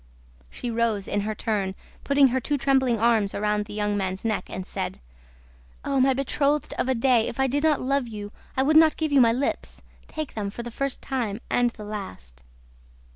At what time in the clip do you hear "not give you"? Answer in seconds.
8.77-9.21